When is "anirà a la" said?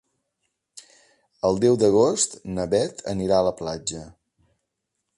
3.17-3.57